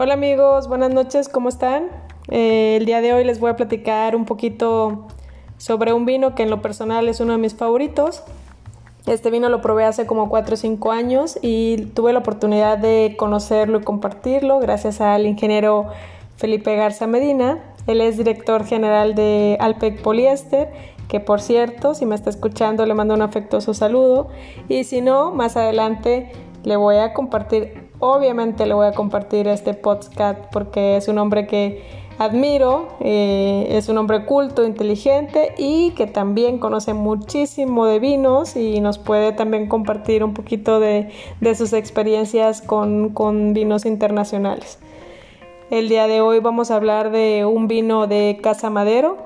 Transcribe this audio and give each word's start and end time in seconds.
Hola 0.00 0.14
amigos, 0.14 0.68
buenas 0.68 0.94
noches, 0.94 1.28
¿cómo 1.28 1.48
están? 1.48 1.88
Eh, 2.28 2.76
el 2.76 2.86
día 2.86 3.00
de 3.00 3.12
hoy 3.12 3.24
les 3.24 3.40
voy 3.40 3.50
a 3.50 3.56
platicar 3.56 4.14
un 4.14 4.26
poquito 4.26 5.08
sobre 5.56 5.92
un 5.92 6.06
vino 6.06 6.36
que 6.36 6.44
en 6.44 6.50
lo 6.50 6.62
personal 6.62 7.08
es 7.08 7.18
uno 7.18 7.32
de 7.32 7.38
mis 7.38 7.56
favoritos. 7.56 8.22
Este 9.06 9.28
vino 9.32 9.48
lo 9.48 9.60
probé 9.60 9.86
hace 9.86 10.06
como 10.06 10.28
4 10.28 10.54
o 10.54 10.56
5 10.56 10.92
años 10.92 11.36
y 11.42 11.86
tuve 11.94 12.12
la 12.12 12.20
oportunidad 12.20 12.78
de 12.78 13.16
conocerlo 13.18 13.80
y 13.80 13.82
compartirlo 13.82 14.60
gracias 14.60 15.00
al 15.00 15.26
ingeniero 15.26 15.88
Felipe 16.36 16.76
Garza 16.76 17.08
Medina. 17.08 17.58
Él 17.88 18.00
es 18.00 18.16
director 18.16 18.64
general 18.66 19.16
de 19.16 19.56
Alpec 19.58 20.00
Poliéster, 20.00 20.70
que 21.08 21.18
por 21.18 21.40
cierto, 21.40 21.94
si 21.94 22.06
me 22.06 22.14
está 22.14 22.30
escuchando, 22.30 22.86
le 22.86 22.94
mando 22.94 23.14
un 23.14 23.22
afectuoso 23.22 23.74
saludo. 23.74 24.28
Y 24.68 24.84
si 24.84 25.00
no, 25.00 25.32
más 25.32 25.56
adelante 25.56 26.30
le 26.64 26.76
voy 26.76 26.96
a 26.96 27.12
compartir 27.14 27.88
Obviamente 28.00 28.64
le 28.66 28.74
voy 28.74 28.86
a 28.86 28.92
compartir 28.92 29.48
este 29.48 29.74
podcast 29.74 30.38
porque 30.52 30.96
es 30.96 31.08
un 31.08 31.18
hombre 31.18 31.48
que 31.48 31.82
admiro, 32.16 32.86
eh, 33.00 33.66
es 33.70 33.88
un 33.88 33.98
hombre 33.98 34.24
culto, 34.24 34.64
inteligente 34.64 35.52
y 35.58 35.90
que 35.92 36.06
también 36.06 36.58
conoce 36.58 36.94
muchísimo 36.94 37.86
de 37.86 37.98
vinos 37.98 38.54
y 38.54 38.80
nos 38.80 38.98
puede 38.98 39.32
también 39.32 39.66
compartir 39.66 40.22
un 40.22 40.32
poquito 40.32 40.78
de, 40.78 41.10
sus 41.56 41.72
experiencias 41.72 42.62
con, 42.62 43.08
con 43.08 43.52
vinos 43.52 43.84
internacionales. 43.84 44.78
El 45.70 45.88
día 45.88 46.06
de 46.06 46.20
hoy 46.20 46.38
vamos 46.38 46.70
a 46.70 46.76
hablar 46.76 47.10
de 47.10 47.44
un 47.44 47.66
vino 47.66 48.06
de 48.06 48.38
Casa 48.40 48.70
Madero. 48.70 49.16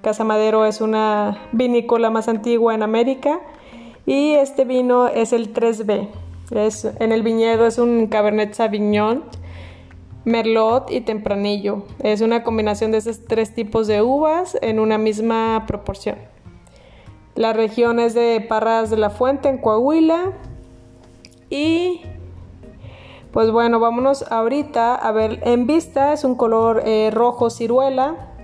Casa 0.00 0.24
Madero 0.24 0.64
es 0.64 0.80
una 0.80 1.48
vinícola 1.52 2.08
más 2.08 2.28
antigua 2.28 2.74
en 2.74 2.82
América 2.82 3.40
y 4.06 4.32
este 4.32 4.64
vino 4.64 5.06
es 5.08 5.34
el 5.34 5.52
3B 5.52 6.08
en 6.50 7.12
el 7.12 7.22
viñedo 7.22 7.66
es 7.66 7.78
un 7.78 8.06
Cabernet 8.06 8.54
Sauvignon, 8.54 9.24
Merlot 10.24 10.90
y 10.90 11.00
Tempranillo. 11.00 11.84
Es 12.02 12.20
una 12.20 12.44
combinación 12.44 12.92
de 12.92 12.98
esos 12.98 13.24
tres 13.24 13.54
tipos 13.54 13.86
de 13.86 14.02
uvas 14.02 14.56
en 14.62 14.78
una 14.78 14.98
misma 14.98 15.64
proporción. 15.66 16.16
La 17.34 17.52
región 17.52 18.00
es 18.00 18.14
de 18.14 18.44
Parras 18.48 18.90
de 18.90 18.96
la 18.96 19.10
Fuente 19.10 19.48
en 19.48 19.58
Coahuila. 19.58 20.32
Y 21.50 22.00
pues 23.32 23.50
bueno, 23.50 23.80
vámonos 23.80 24.22
ahorita 24.30 24.94
a 24.94 25.12
ver. 25.12 25.40
En 25.42 25.66
vista 25.66 26.12
es 26.12 26.24
un 26.24 26.36
color 26.36 26.82
eh, 26.86 27.10
rojo 27.12 27.50
ciruela. 27.50 28.34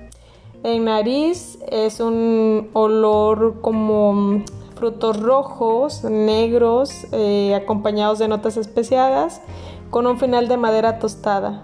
En 0.64 0.84
nariz 0.84 1.58
es 1.70 2.00
un 2.00 2.68
olor 2.72 3.60
como 3.60 4.42
frutos 4.82 5.20
rojos, 5.20 6.02
negros, 6.02 7.06
eh, 7.12 7.54
acompañados 7.54 8.18
de 8.18 8.26
notas 8.26 8.56
especiadas, 8.56 9.40
con 9.90 10.08
un 10.08 10.18
final 10.18 10.48
de 10.48 10.56
madera 10.56 10.98
tostada. 10.98 11.62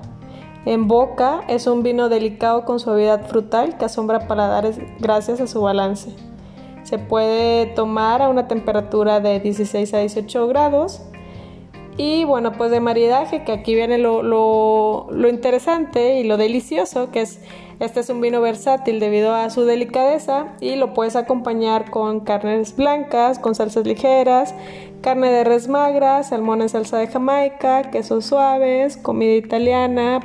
En 0.64 0.86
boca 0.86 1.40
es 1.48 1.66
un 1.66 1.82
vino 1.82 2.08
delicado 2.08 2.64
con 2.64 2.78
suavidad 2.78 3.26
frutal 3.26 3.76
que 3.76 3.86
asombra 3.86 4.28
paladares 4.28 4.78
gracias 5.00 5.40
a 5.40 5.48
su 5.48 5.60
balance. 5.60 6.14
Se 6.84 7.00
puede 7.00 7.66
tomar 7.66 8.22
a 8.22 8.28
una 8.28 8.46
temperatura 8.46 9.18
de 9.18 9.40
16 9.40 9.94
a 9.94 9.98
18 9.98 10.46
grados. 10.46 11.02
Y 11.98 12.24
bueno, 12.24 12.52
pues 12.52 12.70
de 12.70 12.80
maridaje, 12.80 13.44
que 13.44 13.52
aquí 13.52 13.74
viene 13.74 13.98
lo, 13.98 14.22
lo 14.22 15.28
interesante 15.28 16.20
y 16.20 16.24
lo 16.24 16.38
delicioso, 16.38 17.10
que 17.10 17.20
es 17.20 17.40
este 17.80 18.00
es 18.00 18.10
un 18.10 18.20
vino 18.20 18.40
versátil 18.40 18.98
debido 18.98 19.32
a 19.36 19.50
su 19.50 19.64
delicadeza 19.64 20.48
y 20.60 20.74
lo 20.74 20.94
puedes 20.94 21.14
acompañar 21.14 21.92
con 21.92 22.18
carnes 22.20 22.74
blancas, 22.74 23.38
con 23.38 23.54
salsas 23.54 23.86
ligeras, 23.86 24.52
carne 25.00 25.30
de 25.30 25.44
res 25.44 25.68
magra, 25.68 26.24
salmón 26.24 26.60
en 26.60 26.68
salsa 26.68 26.98
de 26.98 27.06
Jamaica, 27.06 27.92
quesos 27.92 28.26
suaves, 28.26 28.96
comida 28.96 29.34
italiana, 29.34 30.18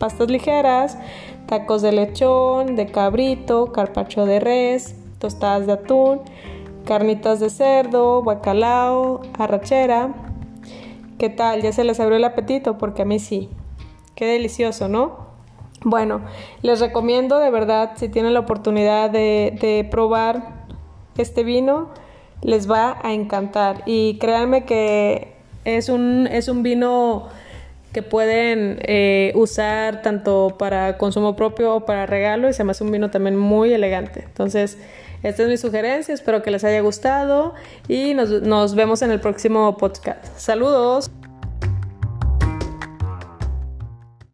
pastas 0.00 0.28
ligeras, 0.28 0.98
tacos 1.46 1.80
de 1.82 1.92
lechón, 1.92 2.74
de 2.74 2.86
cabrito, 2.86 3.70
carpacho 3.70 4.26
de 4.26 4.40
res, 4.40 4.96
tostadas 5.20 5.68
de 5.68 5.74
atún, 5.74 6.22
carnitas 6.84 7.38
de 7.38 7.50
cerdo, 7.50 8.24
bacalao, 8.24 9.22
arrachera. 9.38 10.25
¿Qué 11.18 11.30
tal? 11.30 11.62
Ya 11.62 11.72
se 11.72 11.82
les 11.84 11.98
abrió 11.98 12.18
el 12.18 12.24
apetito 12.24 12.76
porque 12.76 13.02
a 13.02 13.04
mí 13.06 13.18
sí. 13.18 13.48
Qué 14.14 14.26
delicioso, 14.26 14.88
¿no? 14.88 15.26
Bueno, 15.82 16.20
les 16.62 16.80
recomiendo 16.80 17.38
de 17.38 17.50
verdad, 17.50 17.92
si 17.96 18.08
tienen 18.08 18.34
la 18.34 18.40
oportunidad 18.40 19.08
de, 19.08 19.86
probar 19.90 20.66
este 21.16 21.42
vino, 21.42 21.88
les 22.42 22.70
va 22.70 22.98
a 23.02 23.14
encantar. 23.14 23.82
Y 23.86 24.18
créanme 24.18 24.64
que 24.64 25.36
es 25.64 25.88
un, 25.88 26.26
es 26.26 26.48
un 26.48 26.62
vino 26.62 27.28
que 27.96 28.02
pueden 28.02 28.78
eh, 28.82 29.32
usar 29.36 30.02
tanto 30.02 30.56
para 30.58 30.98
consumo 30.98 31.34
propio 31.34 31.76
o 31.76 31.86
para 31.86 32.04
regalo 32.04 32.50
y 32.50 32.52
se 32.52 32.62
me 32.62 32.72
hace 32.72 32.84
un 32.84 32.92
vino 32.92 33.10
también 33.10 33.38
muy 33.38 33.72
elegante. 33.72 34.24
Entonces, 34.26 34.76
esta 35.22 35.44
es 35.44 35.48
mi 35.48 35.56
sugerencia, 35.56 36.12
espero 36.12 36.42
que 36.42 36.50
les 36.50 36.62
haya 36.62 36.82
gustado 36.82 37.54
y 37.88 38.12
nos, 38.12 38.42
nos 38.42 38.74
vemos 38.74 39.00
en 39.00 39.12
el 39.12 39.20
próximo 39.20 39.78
podcast. 39.78 40.26
Saludos. 40.36 41.10